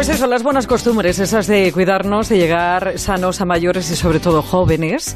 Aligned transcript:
Pues 0.00 0.08
eso, 0.08 0.26
las 0.26 0.42
buenas 0.42 0.66
costumbres, 0.66 1.18
esas 1.18 1.46
de 1.46 1.70
cuidarnos, 1.72 2.30
de 2.30 2.38
llegar 2.38 2.98
sanos 2.98 3.42
a 3.42 3.44
mayores 3.44 3.90
y 3.90 3.96
sobre 3.96 4.18
todo 4.18 4.40
jóvenes. 4.40 5.14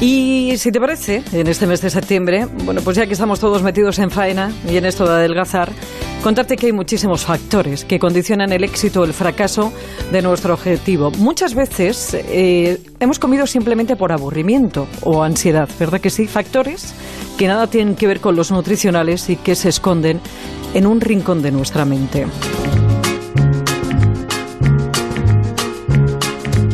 Y 0.00 0.52
si 0.56 0.70
te 0.70 0.78
parece, 0.78 1.24
en 1.32 1.48
este 1.48 1.66
mes 1.66 1.80
de 1.80 1.90
septiembre, 1.90 2.46
bueno, 2.64 2.80
pues 2.80 2.96
ya 2.96 3.08
que 3.08 3.14
estamos 3.14 3.40
todos 3.40 3.64
metidos 3.64 3.98
en 3.98 4.08
faena 4.08 4.52
y 4.70 4.76
en 4.76 4.84
esto 4.84 5.04
de 5.04 5.14
adelgazar, 5.14 5.72
contarte 6.22 6.56
que 6.56 6.66
hay 6.66 6.72
muchísimos 6.72 7.24
factores 7.24 7.84
que 7.84 7.98
condicionan 7.98 8.52
el 8.52 8.62
éxito 8.62 9.00
o 9.00 9.04
el 9.04 9.14
fracaso 9.14 9.72
de 10.12 10.22
nuestro 10.22 10.54
objetivo. 10.54 11.10
Muchas 11.18 11.56
veces 11.56 12.14
eh, 12.14 12.80
hemos 13.00 13.18
comido 13.18 13.48
simplemente 13.48 13.96
por 13.96 14.12
aburrimiento 14.12 14.86
o 15.02 15.24
ansiedad, 15.24 15.68
¿verdad 15.76 16.00
que 16.00 16.10
sí? 16.10 16.28
Factores 16.28 16.94
que 17.36 17.48
nada 17.48 17.66
tienen 17.66 17.96
que 17.96 18.06
ver 18.06 18.20
con 18.20 18.36
los 18.36 18.52
nutricionales 18.52 19.28
y 19.28 19.34
que 19.34 19.56
se 19.56 19.70
esconden 19.70 20.20
en 20.72 20.86
un 20.86 21.00
rincón 21.00 21.42
de 21.42 21.50
nuestra 21.50 21.84
mente. 21.84 22.26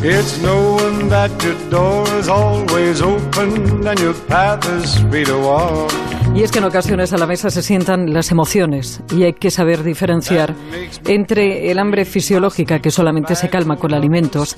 It's 0.03 0.39
knowing 0.41 1.09
that 1.09 1.31
your 1.43 1.55
door 1.71 2.05
is 2.19 2.29
always 2.29 3.01
open 3.01 3.87
and 3.87 3.99
your 3.99 4.13
path 4.27 4.63
is 4.79 4.99
free 5.09 5.25
to 5.25 5.39
walk. 5.39 5.91
Y 6.35 6.43
es 6.43 6.51
que 6.51 6.59
en 6.59 6.65
ocasiones 6.65 7.13
a 7.13 7.17
la 7.17 7.25
mesa 7.25 7.49
se 7.49 7.63
sientan 7.63 8.13
las 8.13 8.29
emociones 8.29 9.01
y 9.11 9.23
hay 9.23 9.33
que 9.33 9.49
saber 9.49 9.83
diferenciar 9.83 10.53
entre 11.07 11.71
el 11.71 11.79
hambre 11.79 12.05
fisiológica 12.05 12.79
que 12.79 12.91
solamente 12.91 13.33
se 13.33 13.49
calma 13.49 13.77
con 13.77 13.95
alimentos 13.95 14.55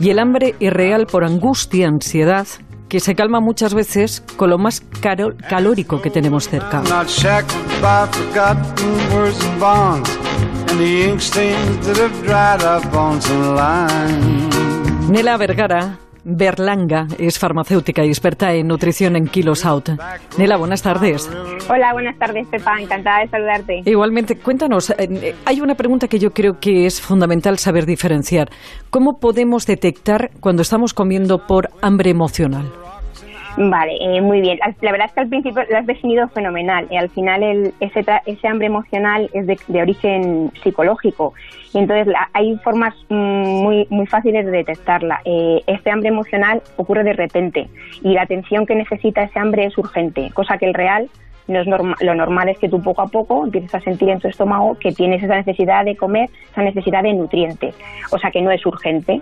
y 0.00 0.10
el 0.10 0.18
hambre 0.18 0.56
irreal 0.58 1.06
por 1.06 1.22
angustia, 1.24 1.86
ansiedad 1.86 2.48
que 2.88 2.98
se 2.98 3.14
calma 3.14 3.38
muchas 3.38 3.74
veces 3.74 4.24
con 4.36 4.50
lo 4.50 4.58
más 4.58 4.82
calórico 5.48 6.02
que 6.02 6.10
tenemos 6.10 6.48
cerca. 6.48 6.82
Nela 15.10 15.36
Vergara 15.36 15.98
Berlanga 16.22 17.08
es 17.18 17.38
farmacéutica 17.38 18.04
y 18.04 18.08
experta 18.08 18.52
en 18.54 18.68
nutrición 18.68 19.16
en 19.16 19.26
Kilos 19.26 19.66
Out. 19.66 19.88
Nela, 20.38 20.56
buenas 20.56 20.82
tardes. 20.82 21.28
Hola, 21.68 21.92
buenas 21.92 22.16
tardes, 22.16 22.46
Pepa. 22.48 22.80
Encantada 22.80 23.20
de 23.20 23.28
saludarte. 23.28 23.82
Igualmente, 23.86 24.36
cuéntanos, 24.36 24.90
eh, 24.90 25.34
hay 25.44 25.60
una 25.60 25.74
pregunta 25.74 26.06
que 26.06 26.20
yo 26.20 26.30
creo 26.30 26.60
que 26.60 26.86
es 26.86 27.00
fundamental 27.00 27.58
saber 27.58 27.86
diferenciar. 27.86 28.50
¿Cómo 28.90 29.18
podemos 29.18 29.66
detectar 29.66 30.30
cuando 30.38 30.62
estamos 30.62 30.94
comiendo 30.94 31.44
por 31.44 31.70
hambre 31.82 32.10
emocional? 32.10 32.70
Vale, 33.62 33.98
eh, 34.00 34.22
muy 34.22 34.40
bien. 34.40 34.58
La 34.80 34.90
verdad 34.90 35.08
es 35.08 35.12
que 35.12 35.20
al 35.20 35.28
principio 35.28 35.62
lo 35.68 35.76
has 35.76 35.86
definido 35.86 36.26
fenomenal. 36.28 36.88
Y 36.90 36.96
al 36.96 37.10
final 37.10 37.42
el, 37.42 37.74
ese, 37.80 38.06
ese 38.24 38.48
hambre 38.48 38.68
emocional 38.68 39.28
es 39.34 39.46
de, 39.46 39.82
origen 39.82 40.50
psicológico. 40.62 41.34
Y 41.74 41.78
entonces 41.78 42.14
hay 42.32 42.56
formas 42.64 42.94
mm, 43.10 43.14
muy, 43.14 43.86
muy 43.90 44.06
fáciles 44.06 44.46
de 44.46 44.50
detectarla. 44.50 45.20
Eh, 45.26 45.62
este 45.66 45.90
hambre 45.90 46.08
emocional 46.08 46.62
ocurre 46.78 47.04
de 47.04 47.12
repente 47.12 47.68
y 48.02 48.14
la 48.14 48.22
atención 48.22 48.64
que 48.64 48.74
necesita 48.74 49.24
ese 49.24 49.38
hambre 49.38 49.66
es 49.66 49.76
urgente, 49.76 50.30
cosa 50.32 50.56
que 50.56 50.64
el 50.64 50.72
real 50.72 51.10
no 51.50 51.60
es 51.60 51.66
lo 51.66 52.14
normal 52.14 52.48
es 52.48 52.58
que 52.58 52.68
tú 52.68 52.82
poco 52.82 53.02
a 53.02 53.08
poco 53.08 53.44
empieces 53.44 53.74
a 53.74 53.80
sentir 53.80 54.08
en 54.08 54.20
tu 54.20 54.28
estómago 54.28 54.78
que 54.78 54.92
tienes 54.92 55.22
esa 55.22 55.36
necesidad 55.36 55.84
de 55.84 55.96
comer, 55.96 56.30
esa 56.50 56.62
necesidad 56.62 57.02
de 57.02 57.12
nutrientes, 57.12 57.74
o 58.10 58.18
sea 58.18 58.30
que 58.30 58.40
no 58.40 58.50
es 58.50 58.64
urgente. 58.64 59.20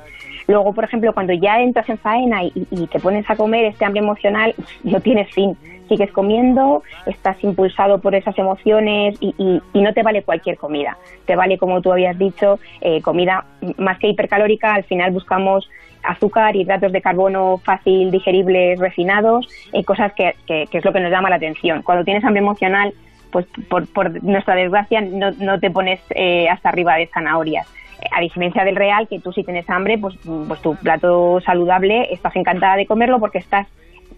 Luego, 0.49 0.73
por 0.73 0.85
ejemplo, 0.85 1.13
cuando 1.13 1.35
ya 1.35 1.61
entras 1.61 1.89
en 1.91 1.99
faena 1.99 2.43
y, 2.43 2.87
te 2.91 2.99
pones 3.01 3.29
a 3.29 3.37
comer, 3.37 3.67
este 3.67 3.85
hambre 3.85 4.01
emocional 4.01 4.55
no 4.83 5.01
tienes 5.01 5.31
fin. 5.33 5.57
Sigues 5.89 6.11
comiendo, 6.11 6.83
estás 7.07 7.43
impulsado 7.43 7.99
por 7.99 8.15
esas 8.15 8.37
emociones 8.39 9.17
y, 9.21 9.61
no 9.75 9.93
te 9.95 10.03
vale 10.03 10.23
cualquier 10.23 10.57
comida. 10.57 10.97
Te 11.27 11.37
vale, 11.37 11.59
como 11.59 11.81
tú 11.81 11.93
habías 11.93 12.19
dicho, 12.19 12.59
eh, 12.81 13.01
comida 13.03 13.45
más 13.77 13.99
que 13.99 14.09
hipercalórica. 14.09 14.75
Al 14.75 14.85
final 14.85 15.13
buscamos 15.13 15.69
azúcar, 16.03 16.57
hidratos 16.57 16.93
de 16.93 17.03
carbono 17.03 17.59
fácil, 17.59 18.11
digeribles, 18.11 18.79
refinados, 18.79 19.49
eh, 19.73 19.85
cosas 19.85 20.13
que, 20.15 20.35
es 20.49 20.85
lo 20.85 20.93
que 20.93 21.01
nos 21.01 21.11
llama 21.11 21.31
la 21.31 21.37
atención. 21.37 21.83
Cuando 21.83 22.05
tienes 22.05 22.25
hambre 22.25 22.41
emocional, 22.41 22.95
pues 23.31 23.47
por, 23.69 24.23
nuestra 24.23 24.55
desgracia 24.55 25.01
no, 25.01 25.33
no 25.33 25.61
te 25.61 25.71
pones 25.71 26.01
eh, 26.11 26.49
hasta 26.49 26.71
arriba 26.71 26.97
de 26.97 27.07
zanahorias 27.07 27.67
a 28.13 28.21
diferencia 28.21 28.65
del 28.65 28.77
real, 28.77 29.09
que 29.09 29.21
tú 29.21 29.33
si 29.33 29.45
tienes 29.45 29.69
hambre, 29.69 29.99
pues, 29.99 30.15
pues 30.47 30.61
tu 30.63 30.77
plato 30.77 31.41
saludable, 31.41 32.13
estás 32.13 32.35
encantada 32.37 32.77
de 32.77 32.87
comerlo 32.87 33.19
porque 33.19 33.39
estás 33.39 33.67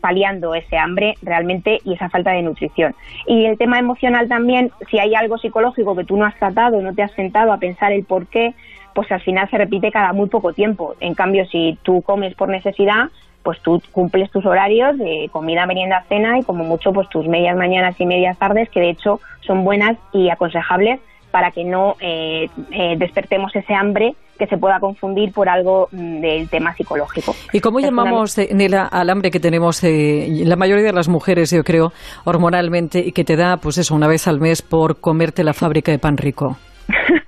paliando 0.00 0.55
ese 0.55 0.78
hambre 0.78 1.15
realmente 1.22 1.78
y 1.84 1.94
esa 1.94 2.09
falta 2.09 2.32
de 2.32 2.43
nutrición. 2.43 2.94
Y 3.26 3.44
el 3.44 3.59
tema 3.59 3.78
emocional 3.78 4.28
también, 4.28 4.71
si 4.91 4.99
hay 4.99 5.15
algo 5.15 5.38
psicológico 5.38 5.94
que 5.94 6.05
tú 6.05 6.16
no 6.16 6.25
has 6.25 6.37
tratado, 6.37 6.81
no 6.81 6.94
te 6.94 7.03
has 7.03 7.12
sentado 7.12 7.53
a 7.53 7.59
pensar 7.59 7.93
el 7.93 8.05
por 8.05 8.26
qué, 8.26 8.55
pues 8.95 9.11
al 9.12 9.21
final 9.21 9.49
se 9.51 9.59
repite 9.59 9.91
cada 9.91 10.12
muy 10.12 10.28
poco 10.28 10.53
tiempo. 10.53 10.95
En 11.01 11.15
cambio, 11.15 11.45
si 11.47 11.78
tú 11.83 12.03
comes 12.03 12.34
por 12.34 12.49
necesidad, 12.49 13.09
pues 13.43 13.61
tú 13.61 13.83
cumples 13.93 14.31
tus 14.31 14.45
horarios 14.45 14.99
de 14.99 15.28
comida, 15.33 15.67
merienda, 15.67 16.05
cena 16.09 16.39
y 16.39 16.43
como 16.43 16.65
mucho 16.65 16.93
pues 16.93 17.09
tus 17.09 17.27
medias 17.27 17.56
mañanas 17.56 17.99
y 17.99 18.06
medias 18.06 18.39
tardes, 18.39 18.69
que 18.71 18.81
de 18.81 18.91
hecho 18.91 19.21
son 19.41 19.65
buenas 19.65 19.97
y 20.12 20.31
aconsejables 20.31 21.00
para 21.31 21.50
que 21.53 21.65
no 21.65 21.97
eh, 22.00 22.49
eh, 22.73 22.97
despertemos 22.99 23.55
ese 23.55 23.75
hambre 23.75 24.15
que 24.39 24.47
se 24.47 24.56
pueda 24.56 24.81
confundir 24.81 25.33
por 25.33 25.49
algo 25.49 25.89
mm, 25.93 26.21
del 26.21 26.49
tema 26.49 26.75
psicológico. 26.75 27.34
¿Y 27.53 27.61
cómo 27.61 27.79
llamamos, 27.79 28.37
eh, 28.39 28.49
Nela, 28.53 28.87
al 28.87 29.11
hambre 29.11 29.31
que 29.31 29.39
tenemos 29.39 29.83
la 29.83 30.56
mayoría 30.56 30.84
de 30.84 30.93
las 30.93 31.09
mujeres, 31.09 31.50
yo 31.50 31.62
creo, 31.62 31.93
hormonalmente, 32.25 33.00
y 33.00 33.12
que 33.12 33.25
te 33.25 33.37
da, 33.37 33.59
pues 33.59 33.79
eso, 33.79 33.95
una 33.95 34.09
vez 34.09 34.27
al 34.27 34.41
mes 34.41 34.62
por 34.62 35.00
comerte 35.00 35.45
la 35.45 35.53
fábrica 35.53 35.93
de 35.93 35.99
pan 35.99 36.17
rico? 36.17 36.56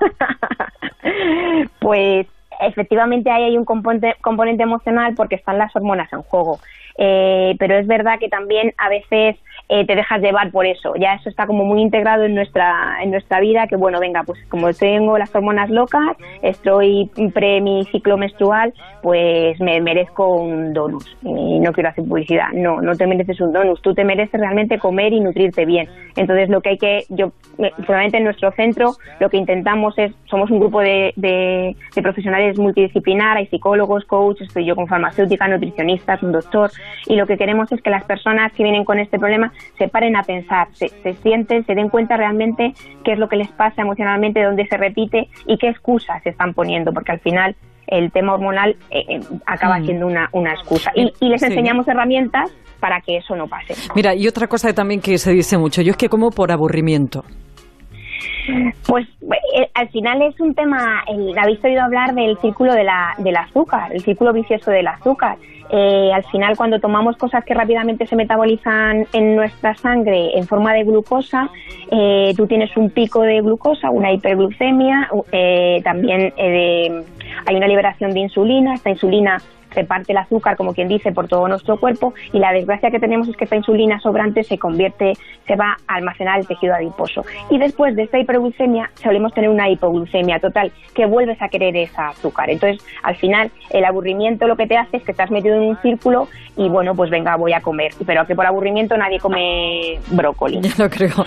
pues 1.82 2.26
efectivamente 2.60 3.31
ahí 3.31 3.44
hay 3.44 3.59
un 3.59 3.65
componente, 3.65 4.15
componente 4.20 4.62
emocional 4.62 5.15
porque 5.15 5.34
están 5.34 5.59
las 5.59 5.75
hormonas 5.75 6.12
en 6.12 6.22
juego. 6.22 6.59
pero 6.97 7.76
es 7.76 7.87
verdad 7.87 8.19
que 8.19 8.28
también 8.28 8.72
a 8.78 8.88
veces 8.88 9.37
eh, 9.72 9.87
te 9.87 9.94
dejas 9.94 10.21
llevar 10.21 10.50
por 10.50 10.66
eso. 10.66 10.93
Ya 11.00 11.15
eso 11.15 11.31
está 11.31 11.47
como 11.47 11.65
muy 11.65 11.81
integrado 11.81 12.25
en 12.25 12.34
nuestra, 12.34 12.99
en 13.03 13.10
nuestra 13.10 13.41
vida, 13.41 13.66
que 13.66 13.77
bueno, 13.77 14.00
venga, 14.00 14.22
pues 14.22 14.38
como 14.50 14.71
tengo 14.75 15.16
las 15.16 15.34
hormonas 15.34 15.71
locas, 15.71 16.16
estoy 16.43 17.10
pre 17.33 17.62
mi 17.62 17.84
ciclo 17.87 18.19
menstrual, 18.19 18.75
pues 19.03 19.59
me 19.60 19.81
merezco 19.81 20.37
un 20.37 20.75
donus. 20.75 21.16
Y 21.22 21.59
no 21.59 21.72
quiero 21.72 21.88
hacer 21.88 22.05
publicidad. 22.05 22.49
No, 22.53 22.83
no 22.83 22.94
te 22.94 23.06
mereces 23.06 23.41
un 23.41 23.53
donus. 23.53 23.81
Tú 23.81 23.94
te 23.94 24.05
mereces 24.05 24.38
realmente 24.38 24.78
comer 24.78 25.15
y 25.15 25.21
nutrirte 25.21 25.65
bien. 25.65 25.89
Entonces 26.16 26.50
lo 26.50 26.60
que 26.60 26.69
hay 26.71 26.78
que, 26.78 27.04
yo, 27.09 27.33
solamente 27.87 28.19
en 28.19 28.25
nuestro 28.25 28.53
centro, 28.53 28.91
lo 29.21 29.31
que 29.31 29.39
intentamos 29.39 29.97
es, 29.97 30.12
somos 30.25 30.50
un 30.50 30.60
grupo 30.60 30.81
de, 30.81 31.15
de, 31.16 31.75
de 31.94 32.03
profesionales 32.03 32.59
multidisciplinar, 32.59 33.39
hay 33.39 33.47
psicólogos, 33.47 34.04
coaches, 34.04 34.49
estoy 34.49 34.66
yo 34.66 34.77
con 34.77 34.87
farmacéutica, 34.87 35.49
nutricionistas, 35.49 36.22
un 36.22 36.33
doctor, 36.33 36.71
y 37.06 37.16
lo 37.16 37.27
que 37.27 37.39
queremos 37.39 37.72
es 37.72 37.81
que 37.81 37.89
las 37.89 38.04
personas 38.04 38.53
que 38.53 38.62
vienen 38.62 38.84
con 38.84 38.99
este 38.99 39.19
problema 39.19 39.53
se 39.78 39.89
paren 39.89 40.17
a 40.17 40.23
pensar, 40.23 40.69
se, 40.73 40.89
sienten, 41.23 41.65
se 41.65 41.75
den 41.75 41.89
cuenta 41.89 42.17
realmente 42.17 42.73
qué 43.05 43.12
es 43.12 43.19
lo 43.19 43.28
que 43.28 43.37
les 43.37 43.50
pasa 43.53 43.83
emocionalmente, 43.83 44.43
dónde 44.43 44.67
se 44.67 44.77
repite 44.77 45.28
y 45.47 45.59
qué 45.59 45.69
excusas 45.69 46.23
se 46.23 46.31
están 46.31 46.55
poniendo, 46.55 46.93
porque 46.93 47.12
al 47.12 47.21
final 47.21 47.56
el 47.87 48.11
tema 48.11 48.34
hormonal 48.34 48.77
eh, 48.91 49.05
eh, 49.09 49.21
acaba 49.47 49.78
mm. 49.78 49.84
siendo 49.84 50.06
una, 50.06 50.28
una 50.33 50.53
excusa. 50.53 50.91
Y, 50.95 51.12
les 51.28 51.43
enseñamos 51.43 51.87
herramientas 51.89 52.51
para 52.81 53.01
que 53.01 53.19
eso 53.19 53.37
no 53.37 53.47
pase. 53.47 53.75
Mira, 53.95 54.15
y 54.15 54.27
otra 54.27 54.47
cosa 54.47 54.72
también 54.72 55.01
que 55.01 55.19
se 55.19 55.33
dice 55.33 55.59
mucho, 55.59 55.83
yo 55.83 55.93
es 55.93 55.97
que 55.97 56.09
como 56.09 56.31
por 56.31 56.51
aburrimiento. 56.51 57.22
Pues 58.87 59.06
eh, 59.55 59.69
al 59.75 59.88
final 59.91 60.22
es 60.22 60.38
un 60.41 60.55
tema, 60.55 61.05
habéis 61.41 61.62
oído 61.65 61.83
hablar 61.83 62.15
del 62.15 62.37
círculo 62.38 62.72
de 62.75 62.84
la, 62.84 63.15
del 63.19 63.37
azúcar, 63.37 63.93
el 63.93 64.03
círculo 64.03 64.33
vicioso 64.33 64.71
del 64.71 64.88
azúcar. 64.88 65.37
Eh, 65.71 66.10
al 66.12 66.25
final 66.25 66.56
cuando 66.56 66.81
tomamos 66.81 67.16
cosas 67.16 67.44
que 67.44 67.55
rápidamente 67.55 68.06
se 68.06 68.15
metabolizan 68.15 69.06
en 69.12 69.37
nuestra 69.37 69.75
sangre 69.75 70.37
en 70.37 70.47
forma 70.47 70.75
de 70.75 70.84
glucosa, 70.84 71.49
eh, 71.91 72.34
tú 72.37 72.47
tienes 72.47 72.77
un 72.77 72.91
pico 72.91 73.22
de 73.22 73.41
glucosa, 73.41 73.91
una 73.91 74.12
hiperglucemia, 74.12 75.09
también 75.83 76.33
hay 76.36 77.57
una 77.57 77.66
liberación 77.66 78.13
de 78.13 78.21
insulina, 78.21 78.74
esta 78.74 78.91
insulina 78.91 79.41
reparte 79.74 80.13
el 80.13 80.19
azúcar, 80.19 80.57
como 80.57 80.74
quien 80.74 80.89
dice, 80.89 81.13
por 81.13 81.28
todo 81.28 81.48
nuestro 81.48 81.78
cuerpo 81.78 82.15
y 82.33 82.39
la 82.39 82.53
desgracia 82.53 82.91
que 82.91 82.98
tenemos 82.98 83.28
es 83.28 83.36
que 83.36 83.45
esta 83.45 83.57
insulina 83.57 84.01
sobrante 84.01 84.42
se 84.45 84.59
convierte, 84.59 85.13
se 85.47 85.57
va 85.57 85.77
a 85.86 85.95
almacenar 85.95 86.41
el 86.41 86.47
tejido 86.47 86.74
adiposo. 86.74 87.24
Y 87.51 87.59
después 87.59 87.97
de 87.97 88.04
esta 88.04 88.19
hiperglucemia 88.19 88.91
solemos 88.95 89.33
tener 89.33 89.51
una 89.51 89.69
hipoglucemia 89.69 90.39
total, 90.39 90.72
que 90.95 91.07
vuelves 91.07 91.41
a 91.41 91.48
querer 91.48 91.77
esa 91.77 92.09
azúcar. 92.09 92.51
Entonces, 92.51 92.84
al 93.03 93.16
final, 93.16 93.51
el 93.71 93.84
aburrimiento 93.84 94.47
lo 94.47 94.57
que 94.57 94.66
te 94.66 94.77
hace 94.77 94.98
es 94.98 95.03
que 95.03 95.13
estás 95.13 95.30
metido 95.30 95.57
en 95.57 95.63
un 95.63 95.77
círculo 95.78 96.28
y 96.57 96.69
bueno, 96.69 96.95
pues 96.95 97.10
venga, 97.10 97.36
voy 97.36 97.53
a 97.53 97.60
comer. 97.60 97.92
Pero 98.07 98.27
que 98.27 98.34
por 98.34 98.47
aburrimiento 98.47 98.97
nadie 98.97 99.19
come 99.19 99.98
brócoli. 100.10 100.60
Ya 100.72 100.84
lo 100.84 100.91
creo. 100.91 101.24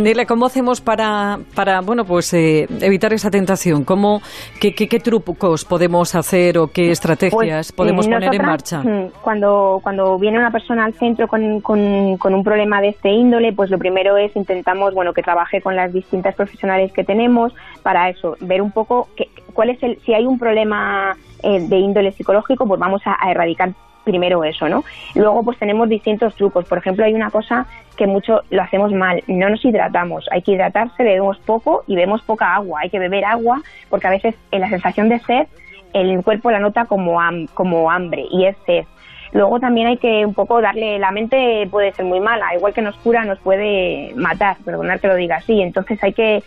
Nele, 0.00 0.26
¿cómo 0.26 0.46
hacemos 0.46 0.80
para, 0.80 1.38
para 1.54 1.80
bueno, 1.80 2.04
pues 2.04 2.32
eh, 2.34 2.66
evitar 2.80 3.12
esa 3.12 3.30
tentación? 3.30 3.84
¿Cómo, 3.84 4.20
qué, 4.60 4.74
qué, 4.74 5.00
trucos 5.00 5.64
podemos 5.64 6.14
hacer 6.14 6.58
o 6.58 6.68
qué 6.68 6.90
estrategias? 6.90 7.72
Pues, 7.72 7.73
podemos 7.74 8.06
poner 8.06 8.34
en 8.34 8.42
marcha? 8.42 8.82
Mm, 8.82 9.10
cuando, 9.20 9.80
cuando 9.82 10.18
viene 10.18 10.38
una 10.38 10.50
persona 10.50 10.84
al 10.84 10.94
centro 10.94 11.28
con, 11.28 11.60
con, 11.60 12.34
un 12.34 12.44
problema 12.44 12.80
de 12.80 12.88
este 12.88 13.10
índole, 13.10 13.52
pues 13.52 13.70
lo 13.70 13.78
primero 13.78 14.16
es 14.16 14.34
intentamos 14.36 14.94
bueno 14.94 15.12
que 15.12 15.22
trabaje 15.22 15.60
con 15.60 15.76
las 15.76 15.92
distintas 15.92 16.34
profesionales 16.34 16.92
que 16.92 17.04
tenemos 17.04 17.54
para 17.82 18.08
eso, 18.08 18.36
ver 18.40 18.62
un 18.62 18.70
poco 18.70 19.08
qué, 19.16 19.28
cuál 19.52 19.70
es 19.70 19.82
el, 19.82 19.98
si 20.04 20.14
hay 20.14 20.26
un 20.26 20.38
problema 20.38 21.16
eh, 21.42 21.60
de 21.60 21.76
índole 21.78 22.12
psicológico, 22.12 22.66
pues 22.66 22.80
vamos 22.80 23.02
a, 23.04 23.30
erradicar 23.30 23.72
primero 24.04 24.44
eso, 24.44 24.68
¿no? 24.68 24.84
Luego 25.14 25.42
pues 25.42 25.58
tenemos 25.58 25.88
distintos 25.88 26.34
trucos. 26.34 26.66
Por 26.66 26.76
ejemplo, 26.76 27.06
hay 27.06 27.14
una 27.14 27.30
cosa 27.30 27.66
que 27.96 28.06
mucho 28.06 28.42
lo 28.50 28.62
hacemos 28.62 28.92
mal, 28.92 29.22
no 29.26 29.48
nos 29.48 29.64
hidratamos. 29.64 30.26
Hay 30.30 30.42
que 30.42 30.52
hidratarse, 30.52 31.02
bebemos 31.02 31.38
poco 31.38 31.84
y 31.86 31.94
bebemos 31.94 32.20
poca 32.22 32.54
agua. 32.54 32.80
Hay 32.82 32.90
que 32.90 32.98
beber 32.98 33.24
agua 33.24 33.62
porque 33.88 34.06
a 34.06 34.10
veces 34.10 34.34
en 34.50 34.60
la 34.60 34.68
sensación 34.68 35.08
de 35.08 35.20
sed 35.20 35.46
el 35.94 36.22
cuerpo 36.22 36.50
la 36.50 36.58
nota 36.58 36.84
como, 36.84 37.18
como 37.54 37.90
hambre 37.90 38.24
y 38.30 38.44
es 38.46 38.56
sed. 38.66 38.84
Luego 39.32 39.58
también 39.58 39.88
hay 39.88 39.96
que 39.96 40.24
un 40.24 40.34
poco 40.34 40.60
darle, 40.60 40.98
la 40.98 41.10
mente 41.10 41.66
puede 41.70 41.92
ser 41.92 42.04
muy 42.04 42.20
mala, 42.20 42.54
igual 42.54 42.72
que 42.72 42.82
nos 42.82 42.96
cura, 42.96 43.24
nos 43.24 43.38
puede 43.40 44.12
matar, 44.14 44.56
perdonar 44.64 45.00
que 45.00 45.08
lo 45.08 45.16
diga 45.16 45.36
así. 45.36 45.60
Entonces 45.60 46.00
hay 46.04 46.12
que 46.12 46.42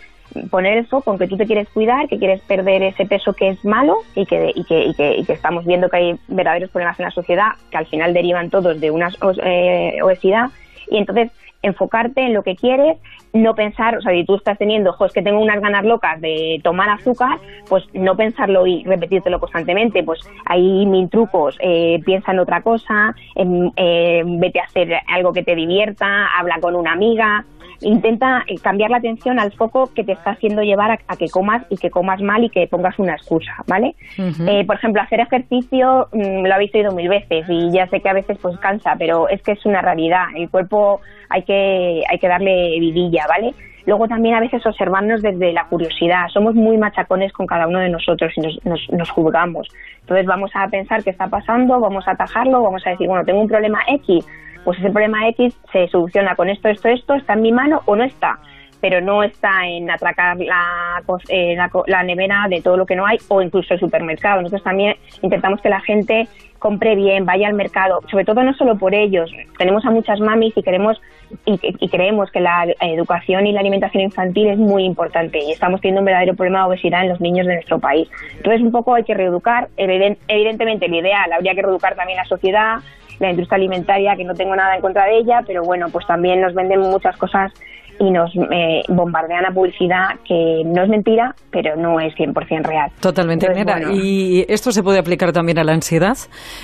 poner 0.50 0.78
el 0.78 0.86
foco 0.86 1.12
en 1.12 1.18
que 1.18 1.26
tú 1.26 1.36
te 1.36 1.46
quieres 1.46 1.68
cuidar, 1.68 2.08
que 2.08 2.18
quieres 2.18 2.40
perder 2.42 2.82
ese 2.82 3.06
peso 3.06 3.32
que 3.32 3.48
es 3.48 3.64
malo 3.64 3.98
y 4.14 4.26
que, 4.26 4.52
y 4.54 4.64
que, 4.64 4.86
y 4.86 4.94
que, 4.94 5.32
estamos 5.32 5.64
viendo 5.66 5.88
que 5.88 5.96
hay 5.96 6.18
verdaderos 6.28 6.70
problemas 6.70 6.98
en 6.98 7.04
la 7.04 7.10
sociedad 7.10 7.52
que 7.70 7.76
al 7.76 7.86
final 7.86 8.14
derivan 8.14 8.50
todos 8.50 8.80
de 8.80 8.90
una 8.90 9.10
eh, 9.44 9.98
obesidad. 10.02 10.48
Y 10.90 10.96
entonces 10.96 11.30
enfocarte 11.62 12.22
en 12.22 12.34
lo 12.34 12.42
que 12.42 12.56
quieres, 12.56 12.98
no 13.32 13.54
pensar, 13.54 13.96
o 13.98 14.00
sea, 14.00 14.12
si 14.12 14.24
tú 14.24 14.36
estás 14.36 14.58
teniendo, 14.58 14.90
ojo, 14.90 15.06
es 15.06 15.12
que 15.12 15.22
tengo 15.22 15.40
unas 15.40 15.60
ganas 15.60 15.84
locas 15.84 16.20
de 16.20 16.60
tomar 16.62 16.88
azúcar, 16.88 17.38
pues 17.68 17.84
no 17.92 18.16
pensarlo 18.16 18.66
y 18.66 18.84
repetírtelo 18.84 19.40
constantemente, 19.40 20.02
pues 20.02 20.20
hay 20.46 20.86
mil 20.86 21.08
trucos, 21.08 21.56
eh, 21.60 22.00
piensa 22.04 22.32
en 22.32 22.38
otra 22.38 22.62
cosa, 22.62 23.14
eh, 23.34 24.22
vete 24.24 24.60
a 24.60 24.64
hacer 24.64 24.92
algo 25.08 25.32
que 25.32 25.42
te 25.42 25.54
divierta, 25.54 26.26
habla 26.38 26.58
con 26.60 26.74
una 26.74 26.92
amiga, 26.92 27.44
intenta 27.80 28.44
eh, 28.46 28.56
cambiar 28.62 28.90
la 28.90 28.98
atención 28.98 29.38
al 29.38 29.52
foco 29.52 29.90
que 29.94 30.04
te 30.04 30.12
está 30.12 30.30
haciendo 30.32 30.62
llevar 30.62 30.98
a, 31.06 31.16
que 31.16 31.28
comas 31.28 31.64
y 31.70 31.76
que 31.76 31.90
comas 31.90 32.20
mal 32.20 32.44
y 32.44 32.50
que 32.50 32.66
pongas 32.66 32.98
una 32.98 33.14
excusa, 33.14 33.52
¿vale? 33.66 33.94
Eh, 34.16 34.64
por 34.66 34.76
ejemplo, 34.76 35.02
hacer 35.02 35.20
ejercicio 35.20 36.08
mm, 36.12 36.46
lo 36.46 36.54
habéis 36.54 36.74
oído 36.74 36.92
mil 36.92 37.08
veces 37.08 37.46
y 37.48 37.70
ya 37.72 37.86
sé 37.88 38.00
que 38.00 38.08
a 38.08 38.14
veces 38.14 38.38
pues 38.40 38.58
cansa, 38.58 38.94
pero 38.98 39.28
es 39.28 39.42
que 39.42 39.52
es 39.52 39.64
una 39.64 39.80
realidad. 39.80 40.26
El 40.34 40.48
cuerpo 40.50 41.00
hay 41.28 41.42
que, 41.42 42.02
hay 42.08 42.18
que 42.18 42.28
darle 42.28 42.78
vidilla, 42.80 43.26
¿vale? 43.28 43.54
Luego 43.88 44.06
también 44.06 44.34
a 44.34 44.40
veces 44.40 44.66
observarnos 44.66 45.22
desde 45.22 45.50
la 45.50 45.64
curiosidad. 45.64 46.28
Somos 46.28 46.54
muy 46.54 46.76
machacones 46.76 47.32
con 47.32 47.46
cada 47.46 47.66
uno 47.66 47.78
de 47.78 47.88
nosotros 47.88 48.30
y 48.36 48.40
nos, 48.42 48.66
nos, 48.66 48.86
nos, 48.90 49.08
juzgamos. 49.08 49.66
Entonces 50.00 50.26
vamos 50.26 50.50
a 50.52 50.68
pensar 50.68 51.02
qué 51.02 51.08
está 51.08 51.28
pasando, 51.28 51.80
vamos 51.80 52.06
a 52.06 52.10
atajarlo, 52.10 52.62
vamos 52.62 52.86
a 52.86 52.90
decir, 52.90 53.06
bueno, 53.08 53.24
tengo 53.24 53.40
un 53.40 53.48
problema 53.48 53.78
X, 53.88 54.26
pues 54.62 54.78
ese 54.78 54.90
problema 54.90 55.26
X 55.28 55.58
se 55.72 55.88
soluciona 55.88 56.36
con 56.36 56.50
esto, 56.50 56.68
esto, 56.68 56.88
esto, 56.88 57.14
está 57.14 57.32
en 57.32 57.40
mi 57.40 57.50
mano 57.50 57.80
o 57.86 57.96
no 57.96 58.04
está, 58.04 58.38
pero 58.80 59.00
no 59.00 59.22
está 59.22 59.66
en 59.66 59.90
atracar 59.90 60.36
la, 60.38 61.02
eh, 61.28 61.56
la, 61.86 62.02
nevera 62.02 62.46
de 62.48 62.62
todo 62.62 62.76
lo 62.76 62.86
que 62.86 62.96
no 62.96 63.06
hay 63.06 63.18
o 63.28 63.42
incluso 63.42 63.74
el 63.74 63.80
supermercado. 63.80 64.42
Nosotros 64.42 64.62
también 64.62 64.96
intentamos 65.22 65.60
que 65.60 65.68
la 65.68 65.80
gente 65.80 66.28
compre 66.58 66.96
bien, 66.96 67.24
vaya 67.24 67.48
al 67.48 67.54
mercado, 67.54 68.00
sobre 68.10 68.24
todo 68.24 68.42
no 68.42 68.54
solo 68.54 68.76
por 68.76 68.94
ellos. 68.94 69.30
Tenemos 69.58 69.84
a 69.84 69.90
muchas 69.90 70.20
mamis 70.20 70.56
y 70.56 70.62
queremos 70.62 71.00
y, 71.44 71.88
creemos 71.88 72.30
que 72.30 72.40
la 72.40 72.66
educación 72.80 73.46
y 73.46 73.52
la 73.52 73.60
alimentación 73.60 74.02
infantil 74.02 74.48
es 74.48 74.58
muy 74.58 74.84
importante 74.84 75.38
y 75.38 75.52
estamos 75.52 75.80
teniendo 75.80 76.00
un 76.00 76.06
verdadero 76.06 76.34
problema 76.34 76.60
de 76.60 76.68
obesidad 76.68 77.02
en 77.02 77.10
los 77.10 77.20
niños 77.20 77.46
de 77.46 77.54
nuestro 77.54 77.78
país. 77.78 78.08
Entonces 78.36 78.62
un 78.62 78.72
poco 78.72 78.94
hay 78.94 79.04
que 79.04 79.14
reeducar, 79.14 79.68
evidentemente 79.76 80.86
el 80.86 80.94
ideal 80.94 81.32
habría 81.32 81.54
que 81.54 81.62
reeducar 81.62 81.94
también 81.96 82.16
la 82.16 82.24
sociedad, 82.24 82.78
la 83.18 83.30
industria 83.30 83.56
alimentaria, 83.56 84.16
que 84.16 84.24
no 84.24 84.34
tengo 84.34 84.54
nada 84.56 84.76
en 84.76 84.80
contra 84.80 85.04
de 85.04 85.18
ella, 85.18 85.42
pero 85.46 85.64
bueno, 85.64 85.88
pues 85.90 86.06
también 86.06 86.40
nos 86.40 86.54
venden 86.54 86.80
muchas 86.80 87.16
cosas 87.16 87.52
y 87.98 88.10
nos 88.10 88.30
eh, 88.50 88.82
bombardean 88.88 89.46
a 89.46 89.50
publicidad 89.50 90.16
que 90.26 90.62
no 90.64 90.82
es 90.82 90.88
mentira, 90.88 91.34
pero 91.50 91.76
no 91.76 92.00
es 92.00 92.14
100% 92.14 92.62
real. 92.62 92.90
Totalmente. 93.00 93.46
¿Y 93.92 94.44
esto 94.48 94.72
se 94.72 94.82
puede 94.82 94.98
aplicar 94.98 95.32
también 95.32 95.58
a 95.58 95.64
la 95.64 95.72
ansiedad? 95.72 96.16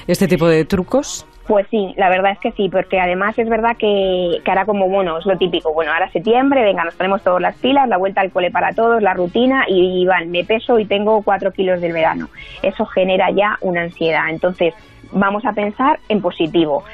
¿Este 0.07 0.29
tipo 0.29 0.49
de 0.49 0.65
trucos? 0.65 1.27
Pues 1.47 1.67
sí, 1.71 1.93
la 1.99 2.09
verdad 2.09 2.33
es 2.33 2.39
que 2.39 2.53
sí, 2.53 2.71
porque 2.71 2.99
además 2.99 3.39
es 3.39 3.49
verdad 3.51 3.77
que, 3.77 4.41
que 4.43 4.51
ahora 4.51 4.65
como, 4.65 4.89
bueno, 4.89 5.19
es 5.19 5.27
lo 5.27 5.37
típico, 5.37 5.75
bueno, 5.75 5.93
ahora 5.93 6.11
septiembre, 6.11 6.63
venga, 6.63 6.85
nos 6.85 6.95
ponemos 6.95 7.23
todas 7.23 7.43
las 7.43 7.55
pilas, 7.57 7.87
la 7.87 7.99
vuelta 7.99 8.23
al 8.23 8.31
cole 8.31 8.51
para 8.51 8.73
todos, 8.73 9.03
la 9.03 9.13
rutina, 9.13 9.65
y, 9.69 10.03
y 10.03 10.07
van, 10.07 10.31
me 10.31 10.45
peso 10.45 10.79
y 10.79 10.87
tengo 10.87 11.21
cuatro 11.23 11.53
kilos 11.53 11.83
del 11.83 11.93
verano. 11.93 12.29
Eso 12.63 12.87
genera 12.87 13.31
ya 13.31 13.59
una 13.61 13.83
ansiedad. 13.83 14.31
Entonces, 14.31 14.73
vamos 15.15 15.45
a 15.45 15.53
pensar 15.53 16.01
en 16.09 16.21
positivo. 16.21 16.85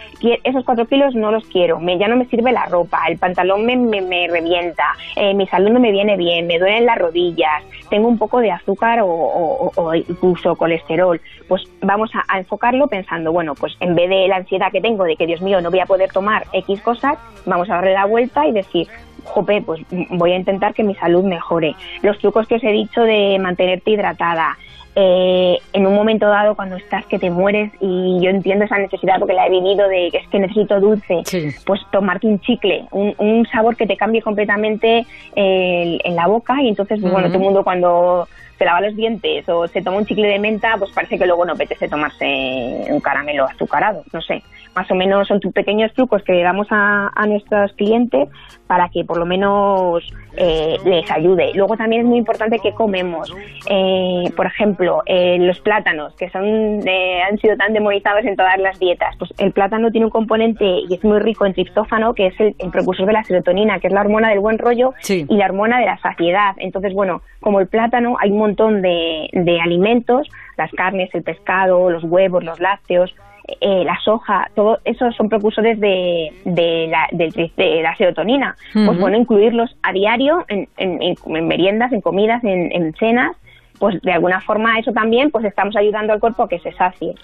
Esos 0.45 0.65
cuatro 0.65 0.87
kilos 0.87 1.15
no 1.15 1.33
los 1.33 1.45
quiero, 1.47 1.81
me, 1.81 1.99
ya 1.99 2.07
no 2.07 2.17
me 2.17 2.27
sirve 2.27 2.53
la 2.53 2.67
ropa, 2.67 3.01
el 3.09 3.19
pantalón 3.19 3.65
me, 3.65 3.77
me, 3.77 4.29
revienta, 4.29 4.85
eh, 5.17 5.35
mi 5.35 5.47
salud 5.47 5.71
no 5.71 5.81
me 5.81 5.91
viene 5.91 6.17
bien, 6.17 6.47
me 6.47 6.59
duelen 6.59 6.87
las 6.87 6.99
rodillas, 6.99 7.65
tengo 7.89 8.09
un 8.09 8.19
poco 8.19 8.41
de 8.41 8.53
azúcar 8.53 9.01
o, 9.03 9.95
incluso 9.95 10.55
colesterol. 10.57 11.21
Pues 11.49 11.65
vamos 11.81 12.11
a, 12.15 12.39
enfocarlo 12.39 12.87
pensando, 12.87 13.33
bueno, 13.33 13.55
pues 13.55 13.75
en 13.81 13.95
vez 13.95 14.09
de 14.09 14.29
la 14.29 14.37
ansiedad 14.37 14.71
que 14.71 14.81
tengo 14.81 15.05
de 15.05 15.17
que, 15.17 15.27
Dios 15.27 15.41
mío, 15.41 15.61
no 15.61 15.71
voy 15.71 15.81
a 15.81 15.87
poder 15.87 16.11
tomar 16.13 16.47
X 16.53 16.81
cosas, 16.83 17.19
vamos 17.47 17.69
a 17.71 17.77
darle 17.77 17.95
la 17.95 18.05
vuelta 18.05 18.47
y 18.47 18.53
decir, 18.53 18.87
jope, 19.25 19.63
pues 19.63 19.81
voy 20.11 20.33
a 20.33 20.37
intentar 20.37 20.75
que 20.75 20.85
mi 20.85 20.95
salud 20.95 21.25
mejore. 21.25 21.75
Los 22.03 22.19
trucos 22.19 22.47
que 22.47 22.57
os 22.57 22.65
he 22.65 22.73
dicho 22.73 23.03
de 23.03 23.39
mantenerte 23.41 23.91
hidratada, 23.91 24.57
eh, 24.97 25.59
en 25.73 25.87
un 25.87 25.95
momento 25.95 26.27
dado 26.27 26.57
cuando 26.57 26.77
estás 26.77 27.07
que 27.07 27.19
te 27.19 27.31
mueres 27.31 27.73
y 27.81 28.19
yo 28.21 28.31
entiendo 28.31 28.65
esa 28.65 28.79
necesidad 28.79 29.19
porque 29.19 29.35
la 29.35 29.47
he 29.47 29.51
vivido 29.51 29.89
de 29.89 30.11
que 30.11 30.19
es 30.19 30.29
que 30.29 30.41
necesito 30.41 30.81
dulce, 30.81 31.23
pues 31.65 31.81
tomarte 31.93 32.27
un 32.27 32.41
chicle, 32.41 32.87
un, 32.91 33.47
sabor 33.53 33.77
que 33.77 33.87
te 33.87 33.97
cambie 33.97 34.23
completamente 34.23 35.07
eh, 35.37 35.99
en 36.05 36.17
la 36.17 36.27
boca 36.27 36.61
y 36.63 36.69
entonces, 36.69 37.01
pues, 37.01 37.13
bueno, 37.13 37.29
todo 37.29 37.39
el 37.39 37.45
mundo 37.45 37.65
cuando 37.65 38.29
se 38.59 38.65
lava 38.65 38.83
los 38.83 38.95
dientes 38.95 39.49
o 39.49 39.67
se 39.69 39.81
toma 39.81 39.97
un 39.97 40.07
chicle 40.07 40.29
de 40.29 40.39
menta, 40.39 40.77
pues 40.79 40.91
parece 40.93 41.19
que 41.19 41.27
luego 41.27 41.47
no 41.47 41.55
apetece 41.55 41.89
tomarse 41.89 42.85
un 42.91 43.01
caramelo 43.01 43.47
azucarado, 43.47 44.05
no 44.13 44.21
sé. 44.21 44.43
Más 44.75 44.91
o 44.91 44.95
menos 44.95 45.29
son 45.29 45.41
pequeños 45.53 45.93
trucos 45.95 46.23
que 46.23 46.33
le 46.33 46.43
damos 46.43 46.67
a, 46.71 47.11
a 47.15 47.27
nuestros 47.27 47.73
clientes 47.73 48.29
para 48.71 48.89
que 48.89 49.05
por 49.05 49.19
lo 49.19 49.27
menos 49.27 50.05
eh, 50.37 50.77
les 50.85 51.11
ayude. 51.11 51.51
Luego 51.55 51.77
también 51.77 52.03
es 52.03 52.07
muy 52.07 52.19
importante 52.19 52.61
que 52.61 52.73
comemos. 52.73 53.35
Eh, 53.69 54.31
por 54.37 54.47
ejemplo, 54.47 55.03
eh, 55.07 55.39
los 55.41 55.59
plátanos, 55.59 56.15
que 56.15 56.31
son 56.31 56.45
han 56.45 57.39
sido 57.39 57.57
tan 57.57 57.73
demonizados 57.73 58.25
en 58.25 58.37
todas 58.37 58.57
las 58.59 58.79
dietas. 58.79 59.17
Pues 59.19 59.33
el 59.39 59.51
plátano 59.51 59.91
tiene 59.91 60.07
un 60.07 60.13
componente 60.13 60.65
y 60.65 60.95
es 60.95 61.03
muy 61.03 61.19
rico 61.19 61.47
en 61.47 61.53
triptófano, 61.53 62.15
que 62.15 62.29
es 62.29 62.35
el, 62.39 62.55
precursor 62.71 63.07
de 63.07 63.13
la 63.13 63.25
serotonina, 63.25 63.81
que 63.81 63.89
es 63.89 63.93
la 63.93 64.03
hormona 64.03 64.29
del 64.31 64.39
buen 64.39 64.59
rollo 64.59 64.95
y 65.09 65.37
la 65.37 65.47
hormona 65.47 65.81
de 65.81 65.87
la 65.87 65.99
saciedad. 65.99 66.55
Entonces, 66.59 66.95
bueno, 66.95 67.23
como 67.41 67.59
el 67.59 67.67
plátano, 67.67 68.17
hay 68.21 68.31
un 68.31 68.39
montón 68.39 68.83
de, 68.83 69.29
de 69.33 69.61
alimentos, 69.61 70.29
las 70.57 70.71
carnes, 70.71 71.11
el 71.13 71.25
pescado, 71.25 71.91
los 71.91 72.05
huevos, 72.05 72.45
los 72.45 72.61
lácteos, 72.61 73.13
eh, 73.61 73.85
la 73.85 73.99
soja, 74.05 74.51
todo 74.55 74.79
eso 74.85 75.11
son 75.13 75.29
precursores 75.29 75.79
de, 75.81 76.33
de, 76.45 76.89
la, 76.89 77.09
de, 77.13 77.83
la 77.83 77.97
serotonina. 77.97 78.57
Pues 78.73 78.99
bueno, 78.99 79.17
incluirlos 79.17 79.75
a 79.83 79.93
diario 79.93 80.45
en, 80.49 80.69
en, 80.77 81.47
meriendas, 81.47 81.93
en 81.93 82.01
comidas, 82.01 82.43
en, 82.45 82.93
cenas, 82.99 83.37
pues 83.79 84.01
de 84.03 84.13
alguna 84.13 84.41
forma 84.41 84.79
eso 84.79 84.93
también 84.93 85.31
pues 85.31 85.45
estamos 85.45 85.75
ayudando 85.77 86.13
al 86.13 86.21
cuerpo 86.21 86.45
a 86.45 86.49
que 86.49 86.59
se 86.59 86.73
sacie. 86.73 87.15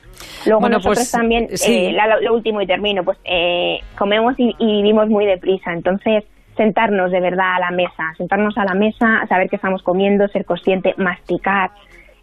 Luego 0.47 0.69
nosotros 0.69 0.99
pues, 0.99 1.13
también, 1.13 1.49
eh, 1.67 1.97
lo 2.23 2.35
último 2.35 2.61
y 2.61 2.67
termino, 2.67 3.05
pues 3.05 3.19
eh, 3.25 3.81
comemos 3.99 4.35
y, 4.39 4.55
y, 4.59 4.83
vivimos 4.83 5.09
muy 5.09 5.27
deprisa, 5.27 5.73
entonces 5.73 6.25
sentarnos 6.57 7.11
de 7.11 7.21
verdad 7.21 7.57
a 7.57 7.61
la 7.61 7.71
mesa, 7.71 8.15
sentarnos 8.17 8.57
a 8.57 8.65
la 8.65 8.75
mesa, 8.75 9.27
saber 9.29 9.49
qué 9.49 9.57
estamos 9.57 9.83
comiendo, 9.83 10.27
ser 10.29 10.45
consciente, 10.45 10.95
masticar, 10.97 11.71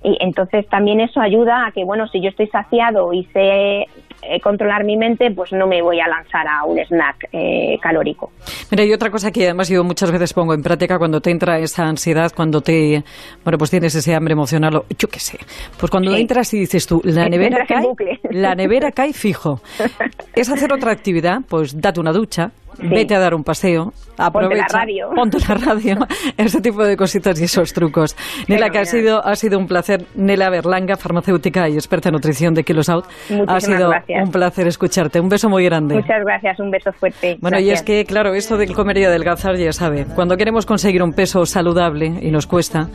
y 0.03 0.17
entonces 0.19 0.67
también 0.67 0.99
eso 0.99 1.21
ayuda 1.21 1.65
a 1.67 1.71
que, 1.71 1.83
bueno, 1.85 2.07
si 2.07 2.21
yo 2.21 2.29
estoy 2.29 2.47
saciado 2.47 3.13
y 3.13 3.23
sé 3.25 3.85
eh, 4.25 4.39
controlar 4.41 4.83
mi 4.85 4.95
mente, 4.95 5.31
pues 5.31 5.51
no 5.51 5.67
me 5.67 5.81
voy 5.81 5.99
a 5.99 6.07
lanzar 6.07 6.47
a 6.47 6.65
un 6.65 6.79
snack 6.79 7.27
eh, 7.33 7.77
calórico. 7.81 8.31
Mira, 8.71 8.85
y 8.85 8.93
otra 8.93 9.09
cosa 9.09 9.31
que 9.31 9.45
además 9.45 9.67
yo 9.67 9.83
muchas 9.83 10.11
veces 10.11 10.33
pongo 10.33 10.53
en 10.53 10.61
práctica 10.61 10.97
cuando 10.97 11.19
te 11.19 11.29
entra 11.29 11.59
esa 11.59 11.83
ansiedad, 11.83 12.31
cuando 12.33 12.61
te, 12.61 13.03
bueno, 13.43 13.57
pues 13.57 13.69
tienes 13.69 13.95
ese 13.95 14.15
hambre 14.15 14.33
emocional, 14.33 14.83
yo 14.97 15.07
qué 15.09 15.19
sé, 15.19 15.39
pues 15.77 15.89
cuando 15.89 16.15
entras 16.15 16.53
y 16.53 16.59
dices 16.59 16.87
tú, 16.87 17.01
la 17.03 17.25
nevera 17.29 17.65
cae, 17.65 17.85
la 18.31 18.55
nevera 18.55 18.91
cae 18.91 19.13
fijo. 19.13 19.61
Es 20.35 20.49
hacer 20.49 20.71
otra 20.71 20.91
actividad, 20.91 21.39
pues 21.47 21.79
date 21.79 21.99
una 21.99 22.13
ducha, 22.13 22.51
Vete 22.77 23.15
a 23.15 23.19
dar 23.19 23.33
un 23.33 23.43
paseo, 23.43 23.93
aprovecha, 24.17 24.49
ponte 24.49 24.73
la 24.73 24.79
radio, 24.79 25.09
ponte 25.15 25.37
la 25.39 25.55
radio 25.55 25.95
ese 26.37 26.61
tipo 26.61 26.83
de 26.83 26.97
cositas 26.97 27.39
y 27.39 27.43
esos 27.43 27.73
trucos. 27.73 28.15
Nela, 28.47 28.69
que 28.69 28.79
ha 28.79 28.85
sido, 28.85 29.23
ha 29.23 29.35
sido 29.35 29.59
un 29.59 29.67
placer. 29.67 29.92
Nela 30.15 30.49
Berlanga, 30.49 30.95
farmacéutica 30.95 31.69
y 31.69 31.73
experta 31.73 32.09
en 32.09 32.13
nutrición 32.13 32.53
de 32.53 32.63
Kilos 32.63 32.89
Out. 32.89 33.05
ha 33.47 33.59
sido 33.59 33.89
gracias. 33.89 34.23
Un 34.25 34.31
placer 34.31 34.67
escucharte. 34.67 35.19
Un 35.19 35.29
beso 35.29 35.49
muy 35.49 35.65
grande. 35.65 35.95
Muchas 35.95 36.23
gracias, 36.25 36.59
un 36.59 36.71
beso 36.71 36.91
fuerte. 36.93 37.37
Bueno, 37.41 37.59
y 37.59 37.69
es 37.69 37.81
que, 37.83 38.05
claro, 38.05 38.33
esto 38.33 38.57
del 38.57 38.73
comer 38.73 38.97
y 38.97 39.03
adelgazar, 39.05 39.55
ya 39.57 39.71
sabe, 39.71 40.05
cuando 40.15 40.37
queremos 40.37 40.65
conseguir 40.65 41.03
un 41.03 41.13
peso 41.13 41.45
saludable 41.45 42.13
y 42.21 42.31
nos 42.31 42.47
cuesta, 42.47 42.87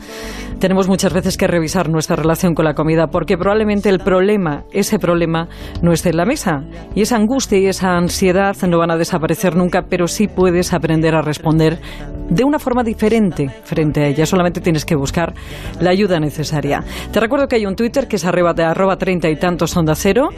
tenemos 0.59 0.87
muchas 0.87 1.13
veces 1.13 1.37
que 1.37 1.47
revisar 1.47 1.89
nuestra 1.89 2.15
relación 2.15 2.53
con 2.53 2.65
la 2.65 2.73
comida, 2.73 3.07
porque 3.07 3.37
probablemente 3.37 3.89
el 3.89 3.99
problema, 3.99 4.63
ese 4.71 4.99
problema, 4.99 5.47
no 5.81 5.91
esté 5.93 6.09
en 6.09 6.17
la 6.17 6.25
mesa. 6.25 6.63
Y 6.95 7.01
esa 7.01 7.15
angustia 7.15 7.57
y 7.57 7.67
esa 7.67 7.95
ansiedad 7.95 8.55
no 8.67 8.79
van 8.79 8.91
a 8.91 8.97
desaparecer 8.97 9.55
nunca, 9.55 9.83
pero 9.89 10.07
sí 10.07 10.27
puedes 10.27 10.73
aprender 10.73 11.15
a 11.15 11.21
responder 11.21 11.79
de 12.29 12.43
una 12.43 12.59
forma 12.59 12.83
diferente 12.83 13.49
frente 13.63 14.01
a 14.01 14.07
ella. 14.07 14.25
Solamente 14.25 14.61
tienes 14.61 14.85
que 14.85 14.95
buscar 14.95 15.33
la 15.79 15.89
ayuda 15.89 16.19
necesaria. 16.19 16.83
Te 17.11 17.19
recuerdo 17.19 17.47
que 17.47 17.55
hay 17.55 17.65
un 17.65 17.75
Twitter 17.75 18.07
que 18.07 18.15
es 18.17 18.25
arroba, 18.25 18.53
de 18.53 18.63
arroba 18.63 18.97
treinta 18.97 19.29
y 19.29 19.35
tantos 19.35 19.75
onda 19.75 19.95
cero, 19.95 20.29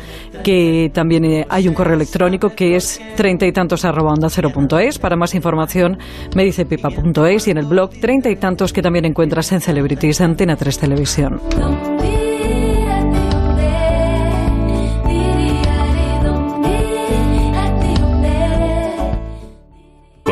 que 0.44 0.92
también 0.94 1.26
eh, 1.26 1.46
hay 1.50 1.68
un 1.68 1.74
correo 1.74 1.96
electrónico 1.96 2.50
que 2.50 2.76
es 2.76 3.00
treinta 3.16 3.46
y 3.46 3.52
tantos 3.52 3.86
arroba 3.86 4.14
onda 4.14 4.30
cero 4.30 4.50
punto 4.54 4.80
es. 4.80 5.00
Para 5.00 5.16
más 5.16 5.36
información 5.36 5.98
me 6.36 6.44
dice 6.44 6.66
pipa.es 6.66 7.48
y 7.48 7.52
en 7.52 7.58
el 7.58 7.66
blog 7.66 7.92
treinta 8.00 8.30
y 8.30 8.36
tantos 8.36 8.74
que 8.74 8.82
también 8.82 9.06
encuentras 9.06 9.52
en 9.52 9.62
Celebrities 9.62 10.22
Antena 10.22 10.56
3 10.56 10.80
Televisión. 10.80 11.42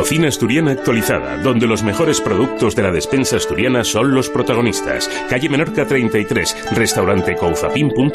Cocina 0.09 0.27
asturiana 0.27 0.71
actualizada, 0.71 1.37
donde 1.37 1.67
los 1.67 1.83
mejores 1.83 2.19
productos 2.19 2.75
de 2.75 2.81
la 2.81 2.91
despensa 2.91 3.35
asturiana 3.35 3.83
son 3.83 4.15
los 4.15 4.27
protagonistas. 4.27 5.07
Calle 5.29 5.49
Menorca 5.49 5.85
33, 5.85 6.71
restaurante 6.71 7.35